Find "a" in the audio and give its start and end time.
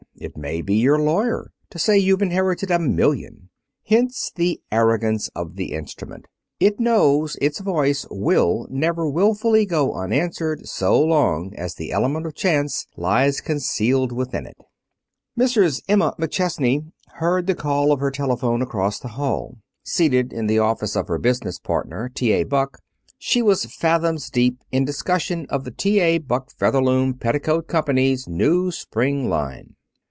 2.69-2.77